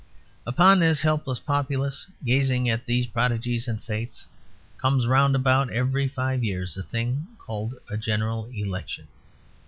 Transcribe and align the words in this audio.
Upon 0.47 0.79
this 0.79 1.01
helpless 1.01 1.39
populace, 1.39 2.07
gazing 2.25 2.67
at 2.67 2.87
these 2.87 3.05
prodigies 3.05 3.67
and 3.67 3.83
fates, 3.83 4.25
comes 4.79 5.05
round 5.05 5.35
about 5.35 5.69
every 5.71 6.07
five 6.07 6.43
years 6.43 6.75
a 6.75 6.81
thing 6.81 7.27
called 7.37 7.75
a 7.87 7.97
General 7.97 8.47
Election. 8.47 9.05